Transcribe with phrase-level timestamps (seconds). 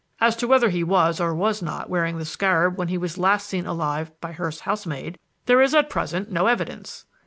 [0.19, 3.45] As to whether he was or was not wearing the scarab when he was last
[3.47, 7.05] seen alive by Hurst's housemaid, there is at present no evidence.